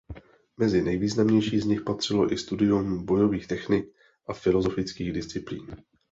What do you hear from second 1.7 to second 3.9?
patřilo i studium bojových technik